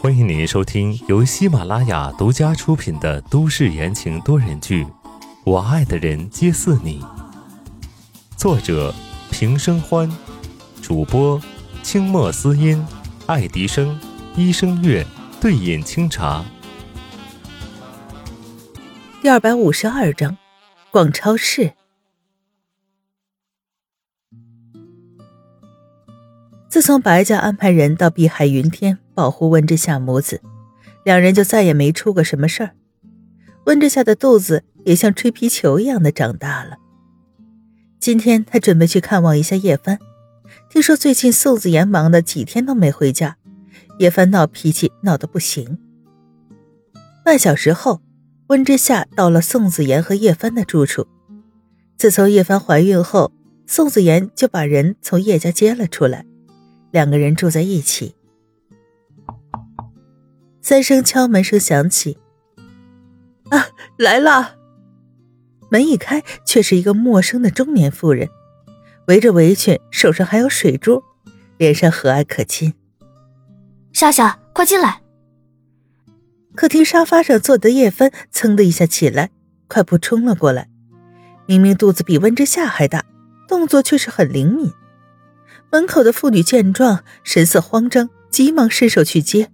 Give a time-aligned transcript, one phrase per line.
[0.00, 4.84] 欢迎您收听由喜马拉雅独家出品的都市言情多人剧
[5.44, 7.00] 《我爱的人皆似你》，
[8.36, 8.92] 作者
[9.30, 10.10] 平生欢，
[10.82, 11.40] 主播
[11.84, 12.84] 清墨思音、
[13.26, 13.96] 爱迪生、
[14.34, 15.06] 一生月、
[15.40, 16.44] 对饮清茶。
[19.22, 20.36] 第二百五十二章，
[20.90, 21.72] 逛超市。
[26.74, 30.42] 自从白家安排人到碧海云天保护温之夏母子，
[31.04, 32.70] 两人就再也没出过什么事儿。
[33.66, 36.78] 温之夏的肚子也像吹皮球一样的长大了。
[38.00, 40.00] 今天他准备去看望一下叶帆，
[40.68, 43.36] 听说最近宋子言忙的几天都没回家，
[44.00, 45.78] 叶帆闹脾气闹得不行。
[47.24, 48.00] 半小时后，
[48.48, 51.06] 温之夏到了宋子言和叶帆的住处。
[51.96, 53.30] 自从叶帆怀孕后，
[53.64, 56.26] 宋子言就把人从叶家接了出来。
[56.94, 58.14] 两个人住在一起。
[60.62, 62.18] 三声敲门声响起，
[63.50, 63.66] 啊，
[63.98, 64.54] 来了！
[65.72, 68.28] 门一开，却是一个陌生的中年妇人，
[69.08, 71.02] 围着围裙，手上还有水珠，
[71.58, 72.72] 脸上和蔼可亲。
[73.92, 75.02] 夏夏，快进来！
[76.54, 79.30] 客厅沙发上坐的叶帆噌的一下起来，
[79.66, 80.68] 快步冲了过来。
[81.46, 83.04] 明明肚子比温之夏还大，
[83.48, 84.72] 动作却是很灵敏。
[85.74, 89.50] 门口的妇女见状，神色慌张，急忙伸手去接。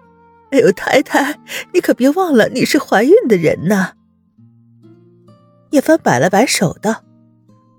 [0.52, 1.40] “哎呦，太太，
[1.72, 3.94] 你可别忘了，你是怀孕的人呐。”
[5.72, 7.04] 叶帆摆了摆手道：“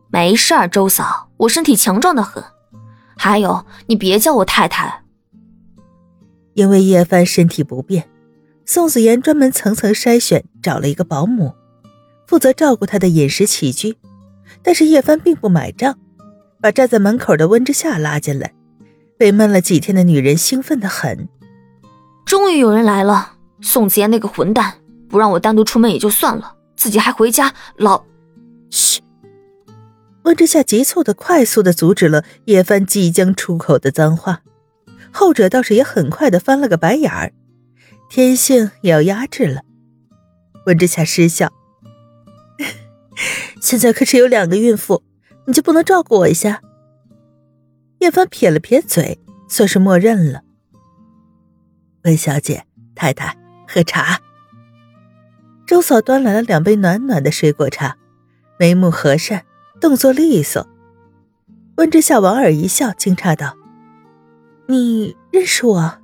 [0.10, 2.44] 没事儿，周嫂，我身体强壮的很。
[3.16, 5.04] 还有，你别叫我太太。”
[6.56, 8.10] 因为叶帆身体不便，
[8.66, 11.54] 宋子妍专门层层筛选，找了一个保姆，
[12.26, 13.96] 负责照顾她的饮食起居。
[14.64, 16.00] 但是叶帆并不买账。
[16.64, 18.54] 把站在门口的温之夏拉进来，
[19.18, 21.28] 被闷了几天的女人兴奋的很。
[22.24, 24.76] 终于有人来了，宋子言那个混蛋
[25.10, 28.06] 不让我单独出门也就算了，自己还回家老……
[28.70, 29.02] 嘘！
[30.24, 34.40] 温之夏急促的、快速的阻止了叶帆即将出口的脏话，
[35.12, 37.34] 后者倒是也很快的翻了个白眼儿，
[38.10, 39.64] 天性也要压制了。
[40.66, 41.52] 温之夏失笑，
[43.60, 45.04] 现在可是有两个孕妇。
[45.46, 46.62] 你就不能照顾我一下？
[48.00, 50.42] 叶帆撇了撇嘴，算是默认了。
[52.04, 52.66] 温小姐，
[52.96, 53.38] 太太，
[53.68, 54.20] 喝茶。
[55.66, 57.98] 周嫂端来了两杯暖暖的水果茶，
[58.60, 59.46] 眉目和善，
[59.80, 60.68] 动作利索。
[61.78, 63.56] 温之夏莞尔一笑，惊诧道
[64.68, 66.00] ：“你认识我？”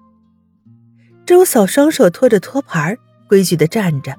[1.27, 2.97] 周嫂双手托着托盘，
[3.27, 4.17] 规矩的站着。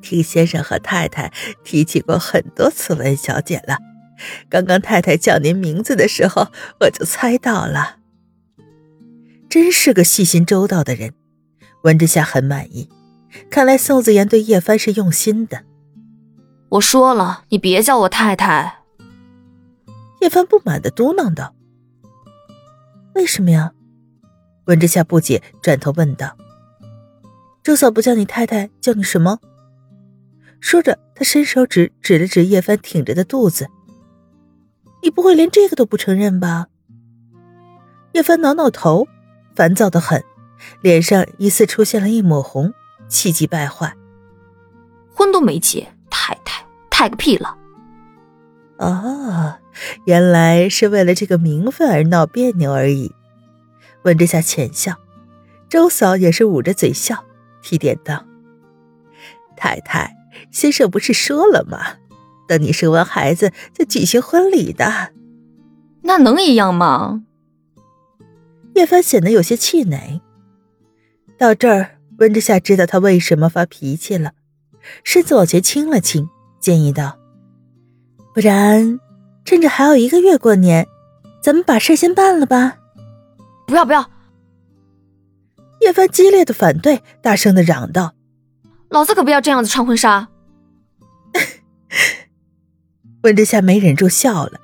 [0.00, 1.32] 听先生和太太
[1.64, 3.78] 提起过很多次文小姐了，
[4.48, 6.48] 刚刚太太叫您名字的时候，
[6.80, 7.98] 我就猜到了。
[9.48, 11.12] 真是个细心周到的人，
[11.82, 12.88] 文之夏很满意。
[13.50, 15.64] 看来宋子言对叶帆是用心的。
[16.70, 18.80] 我说了，你别叫我太太。
[20.20, 21.54] 叶帆不满的嘟囔道
[23.14, 23.72] ：“为什么呀？”
[24.66, 26.36] 文之夏不解，转头问道
[27.64, 29.38] ：“周嫂不叫你太太，叫你什么？”
[30.60, 33.68] 说着，他伸手指指了指叶帆挺着的肚子。
[35.02, 36.66] “你不会连这个都不承认吧？”
[38.12, 39.08] 叶帆挠挠头，
[39.54, 40.22] 烦躁的很，
[40.82, 42.72] 脸上疑似出现了一抹红，
[43.08, 43.94] 气急败坏。
[45.14, 47.56] “婚都没结，太太，太个屁了！”
[48.78, 49.58] 哦，
[50.04, 53.14] 原来是为了这个名分而闹别扭而已。
[54.02, 54.94] 温之夏浅笑，
[55.68, 57.24] 周嫂也是捂着嘴笑，
[57.62, 58.24] 提点道
[59.56, 60.16] ：“太太。”
[60.50, 61.78] 先生不是说了吗？
[62.48, 65.12] 等你生完孩子再举行婚礼的。
[66.02, 67.22] 那能一样吗？
[68.74, 70.20] 叶帆显得有些气馁。
[71.36, 74.32] 到这儿，温之夏知道他为什么发脾气了，
[75.04, 76.28] 身子往前倾了倾，
[76.60, 77.18] 建议道
[78.32, 78.98] ：“不然，
[79.44, 80.86] 趁着还有一个月过年，
[81.42, 82.78] 咱们把事先办了吧？”
[83.66, 84.10] 不要不要！
[85.80, 88.14] 叶帆激烈的反对，大声的嚷道
[88.90, 90.28] ：“老子可不要这样子穿婚纱！”
[93.22, 94.60] 温之夏没忍住笑了。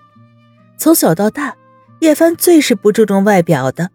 [0.78, 1.56] 从小到大，
[2.00, 3.90] 叶帆最是不注重外表的。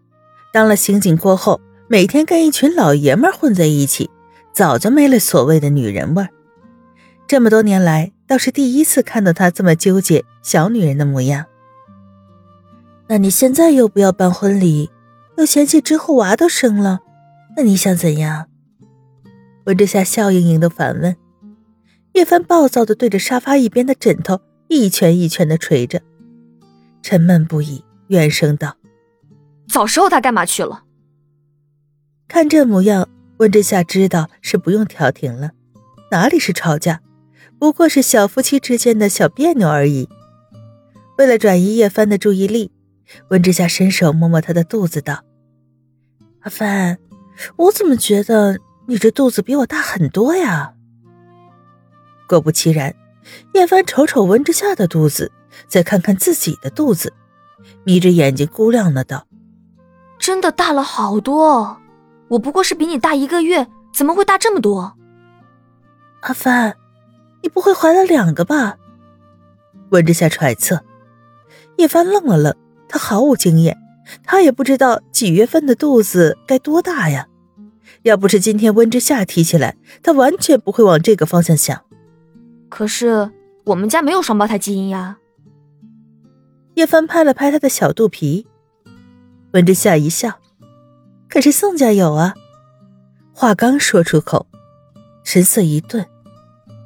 [0.54, 4.10] 当了刑警过后，每天跟一群老爷们混在一起，
[4.54, 6.30] 早就没了所谓的女人味儿。
[7.28, 11.46] 这么多年来，倒是第一次看到他这么纠结小女人的模样。
[13.08, 14.92] 那你现在又不要办婚礼，
[15.38, 17.00] 又嫌弃之后娃都生了，
[17.58, 18.48] 那你想怎样？
[19.72, 21.16] 温之夏笑盈盈的反问。
[22.12, 26.02] 叶帆暴躁的对着沙发一边的枕头一拳一拳的捶着，
[27.02, 28.76] 沉闷不已，怨声道
[29.72, 30.84] ：“早时候他干嘛去了？
[32.28, 33.08] 看这模样，
[33.38, 35.52] 温之夏知道是不用调停了，
[36.12, 37.00] 哪里是吵架，
[37.58, 40.10] 不过是小夫妻之间的小别扭而已。
[41.18, 42.74] 为了转移叶帆的注意力，
[43.30, 45.24] 温之夏伸手摸摸他的肚子，道
[46.44, 46.98] ：“阿帆，
[47.56, 48.60] 我怎么觉得
[48.92, 50.74] 你这肚子比我大很多呀？”
[52.28, 52.94] 果不其然，
[53.54, 55.32] 叶帆瞅瞅温之夏的肚子，
[55.66, 57.14] 再看看自己的肚子，
[57.86, 59.26] 眯着眼睛估量了道
[60.20, 61.78] ：“真的大了好多。”
[62.28, 64.98] 我不过是比你大一个月，怎么会大这么多？
[66.24, 66.76] 阿帆，
[67.42, 68.78] 你不会怀了两个吧？
[69.92, 70.84] 温之夏揣测。
[71.78, 72.54] 叶帆愣了愣，
[72.90, 73.78] 他毫无经验，
[74.26, 77.28] 他也不知道几月份的肚子该多大呀。
[78.04, 81.84] 要不是今天温之夏提起来，他完全不会往这个方向想。
[82.70, 83.30] 可是
[83.66, 85.18] 我们家没有双胞胎基因呀。
[86.76, 88.48] 叶帆拍了拍他的小肚皮，
[89.52, 90.40] 温之夏一笑。
[91.30, 92.34] 可是宋家有啊！
[93.34, 94.48] 话刚说出口，
[95.24, 96.06] 神色一顿，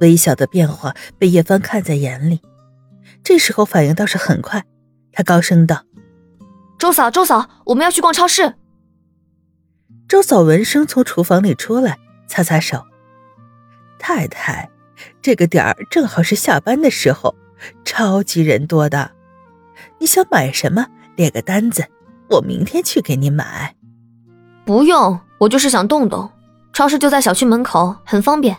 [0.01, 2.41] 微小的变化被叶帆看在眼里。
[3.23, 4.65] 这时候反应倒是很快，
[5.11, 5.83] 他高声道
[6.77, 8.55] ：“周嫂，周嫂，我们要去逛超市。”
[10.07, 11.97] 周嫂闻声从厨房里出来，
[12.27, 12.85] 擦擦手
[13.97, 14.69] ：“太太，
[15.19, 17.33] 这个点儿正好是下班的时候，
[17.83, 19.11] 超级人多的。
[19.99, 20.85] 你想买什么？
[21.15, 21.87] 列个单子，
[22.29, 23.75] 我明天去给你买。”
[24.63, 26.29] 不用，我就是想动动。
[26.71, 28.57] 超市就在小区门口，很方便。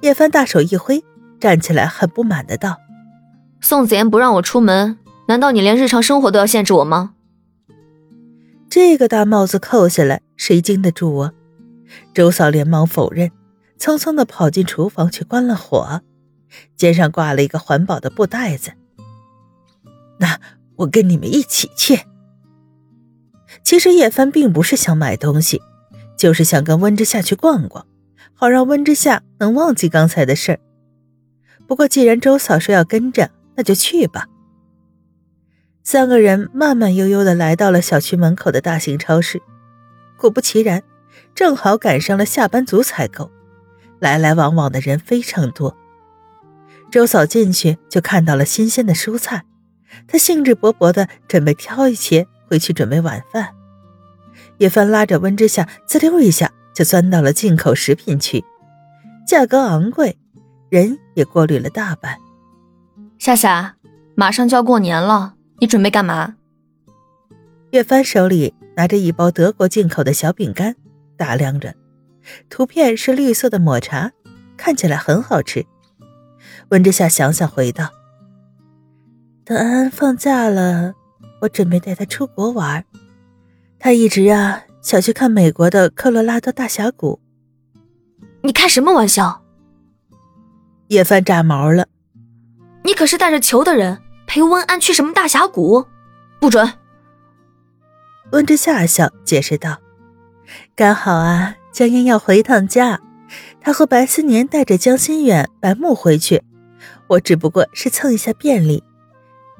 [0.00, 1.04] 叶帆大手一挥，
[1.38, 2.78] 站起来，很不满的道
[3.60, 4.98] ：“宋子妍不让我出门，
[5.28, 7.14] 难道你连日常生活都要限制我吗？”
[8.70, 11.32] 这个大帽子扣下来，谁经得住啊？
[12.14, 13.32] 周嫂连忙否认，
[13.80, 16.02] 匆匆的跑进厨房去关了火，
[16.76, 18.70] 肩上挂了一个环保的布袋子。
[20.20, 20.38] 那
[20.76, 22.02] 我跟你们一起去。
[23.64, 25.60] 其实叶帆并不是想买东西，
[26.16, 27.84] 就是想跟温之夏去逛逛，
[28.34, 30.60] 好让温之夏能忘记刚才的事儿。
[31.66, 34.28] 不过既然周嫂说要跟着，那就去吧。
[35.90, 39.42] 三个人慢慢悠悠的来到了小区门口的大型超市，
[40.16, 40.84] 果不其然，
[41.34, 43.28] 正好赶上了下班族采购，
[43.98, 45.76] 来来往往的人非常多。
[46.92, 49.42] 周嫂进去就看到了新鲜的蔬菜，
[50.06, 52.24] 她兴致勃勃的准备挑一些。
[52.46, 53.48] 回去准备晚饭，
[54.58, 58.44] 叶帆拉着温之夏，滋溜一下就钻到了进口食品区，
[59.26, 60.16] 价格昂贵，
[60.68, 62.16] 人也过滤了大半。
[63.18, 63.74] 夏夏，
[64.14, 66.36] 马上就要过年了，你准备干嘛？
[67.70, 70.74] 叶帆手里拿着一包德国进口的小饼干，
[71.16, 71.74] 打量着，
[72.48, 74.10] 图片是绿色的抹茶，
[74.56, 75.66] 看起来很好吃。
[76.70, 77.90] 温之夏想想回道
[79.44, 80.94] ：“等安安放假了。”
[81.42, 82.84] 我准备带他出国玩，
[83.78, 87.18] 他一直啊想去看美国的科罗拉多大峡谷。
[88.42, 89.42] 你开什么玩笑？
[90.88, 91.86] 叶帆炸毛了。
[92.84, 93.98] 你可是带着球的人，
[94.32, 95.84] 陪温安去什么大峡谷？
[96.38, 96.72] 不准！
[98.30, 99.78] 温之夏笑解释道
[100.76, 103.00] ：“刚好啊，江烟要回一趟家，
[103.60, 106.44] 他和白思年带着江心远、白木回去，
[107.08, 108.84] 我只不过是蹭一下便利，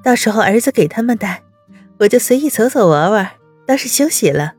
[0.05, 1.43] 到时候儿子给他们带。”
[1.99, 3.29] 我就随意走走玩玩，
[3.67, 4.55] 当是休息了。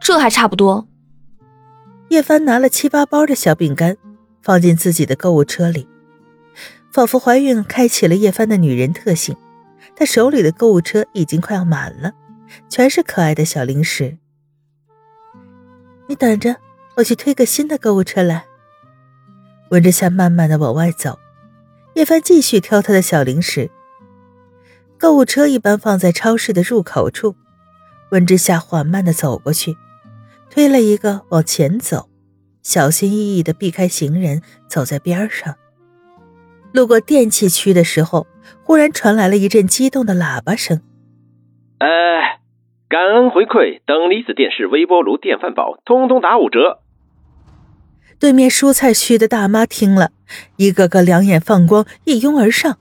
[0.00, 0.88] 这还差不多。
[2.08, 3.96] 叶帆拿了七八包的小饼干，
[4.42, 5.88] 放进自己的购物车里，
[6.92, 9.34] 仿佛怀孕开启了叶帆的女人特性。
[9.96, 12.12] 她手里的购物车已经快要满了，
[12.68, 14.18] 全是可爱的小零食。
[16.06, 16.56] 你等着，
[16.96, 18.44] 我去推个新的购物车来。
[19.70, 21.18] 温之夏慢慢的往外走，
[21.94, 23.70] 叶帆继续挑他的小零食。
[24.98, 27.34] 购物车一般放在超市的入口处，
[28.10, 29.76] 温之夏缓慢地走过去，
[30.50, 32.10] 推了一个往前走，
[32.62, 35.56] 小心翼翼地避开行人，走在边上。
[36.72, 38.26] 路过电器区的时候，
[38.64, 40.80] 忽然传来了一阵激动的喇叭声
[41.78, 42.40] ：“哎，
[42.88, 46.80] 感恩回馈，等离子电视、微波炉、电饭煲，通通打五折。”
[48.18, 50.12] 对面蔬菜区的大妈听了，
[50.56, 52.78] 一个个两眼放光，一拥而上。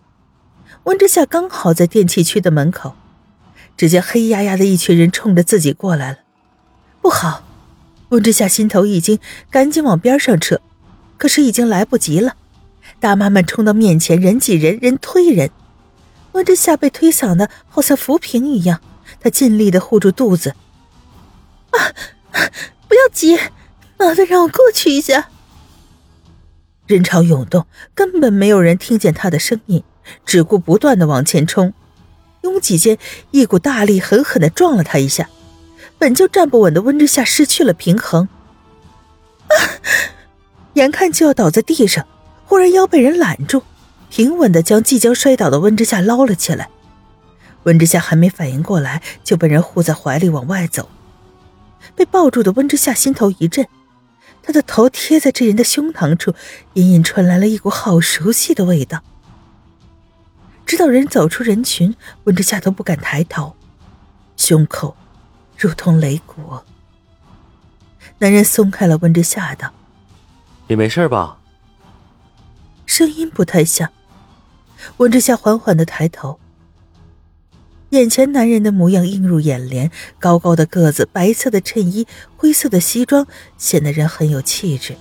[0.83, 2.93] 温之夏刚好在电器区的门口，
[3.75, 6.19] 只见黑压压的一群人冲着自己过来了。
[7.01, 7.43] 不好！
[8.09, 9.19] 温之夏心头一惊，
[9.49, 10.61] 赶紧往边上撤，
[11.17, 12.35] 可是已经来不及了。
[13.01, 15.49] 大妈们冲到面前，人挤人，人推人。
[16.33, 18.79] 温之夏被推搡的好像浮萍一样，
[19.19, 20.53] 他尽力的护住肚子。
[21.71, 21.89] 啊！
[22.87, 23.35] 不要急，
[23.97, 25.29] 麻烦让我过去一下。
[26.85, 27.65] 人潮涌动，
[27.95, 29.83] 根本没有人听见他的声音。
[30.23, 31.73] 只顾不断的往前冲，
[32.41, 32.99] 拥挤间
[33.31, 35.27] 一股大力狠狠的撞了他一下，
[35.97, 38.27] 本就站不稳的温之夏失去了平衡，
[39.47, 39.53] 啊！
[40.73, 42.05] 眼看就要倒在地上，
[42.51, 43.63] 忽然腰被人揽住，
[44.09, 46.69] 平稳的将即将摔倒的温之夏捞了起来。
[47.63, 50.89] 温之夏还没反应过来，就被人护在怀里往外走。
[51.95, 53.65] 被抱住的温之夏心头一震，
[54.43, 56.33] 他的头贴在这人的胸膛处，
[56.73, 59.01] 隐隐传来了一股好熟悉的味道。
[60.65, 63.55] 直到人走出人群，温之夏都不敢抬头，
[64.35, 64.97] 胸口
[65.57, 66.59] 如同擂鼓。
[68.17, 69.71] 男人松开了温之夏，道
[70.67, 71.37] ：“你没事吧？”
[72.91, 73.89] 声音不太像。
[74.97, 76.37] 温之夏缓缓的抬头。
[77.91, 82.05] 眼前男人的模样映入眼帘，高高的个子，白色的衬衣，
[82.35, 83.25] 灰色的西装，
[83.57, 84.97] 显得人很有气质。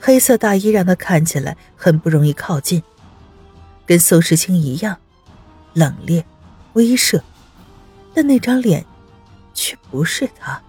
[0.00, 2.80] 黑色大衣让他看起来很不容易靠近，
[3.84, 4.96] 跟宋时清一样，
[5.72, 6.22] 冷冽、
[6.74, 7.20] 威慑，
[8.14, 8.86] 但那张脸，
[9.52, 10.62] 却不是他。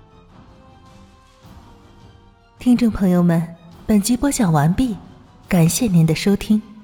[2.57, 3.55] 听众朋友们，
[3.85, 4.97] 本集播讲完毕，
[5.47, 6.74] 感谢您的收听。